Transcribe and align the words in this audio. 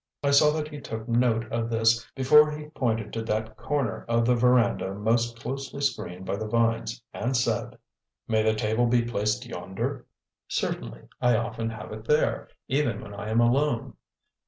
I 0.23 0.31
saw 0.31 0.49
that 0.53 0.69
he 0.69 0.81
took 0.81 1.07
note 1.07 1.45
of 1.51 1.69
this 1.69 2.09
before 2.15 2.49
he 2.49 2.69
pointed 2.69 3.13
to 3.13 3.21
that 3.25 3.55
corner 3.55 4.03
of 4.07 4.25
the 4.25 4.33
veranda 4.33 4.95
most 4.95 5.39
closely 5.39 5.79
screened 5.79 6.25
by 6.25 6.37
the 6.37 6.47
vines 6.47 7.03
and 7.13 7.37
said: 7.37 7.77
"May 8.27 8.41
the 8.41 8.55
table 8.55 8.87
be 8.87 9.03
placed 9.03 9.45
yonder?" 9.45 10.07
"Certainly; 10.47 11.03
I 11.21 11.35
often 11.37 11.69
have 11.69 11.91
it 11.91 12.05
there, 12.05 12.49
even 12.67 12.99
when 13.01 13.13
I 13.13 13.29
am 13.29 13.39
alone." 13.41 13.93